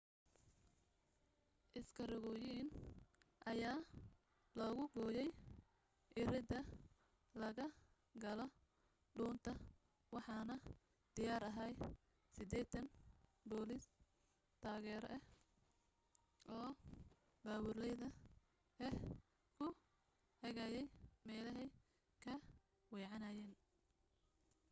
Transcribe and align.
iskarogooyin 1.79 2.67
ayaa 3.51 3.79
lagu 4.59 4.83
gooyay 4.93 5.29
iridda 6.19 6.59
laga 7.41 7.65
galo 8.23 8.45
dhuunta 9.15 9.51
waxaana 10.13 10.55
diyaar 11.15 11.43
ahaa 11.49 11.71
80 12.35 12.85
booliis 13.49 13.85
taageero 14.63 15.07
ah 15.17 15.21
oo 16.57 16.71
baabuurleyda 17.43 18.07
ah 18.85 18.93
ku 19.57 19.65
hagayay 20.41 20.85
meelahay 21.25 21.69
ka 22.23 22.33
weecanayaan 22.93 23.57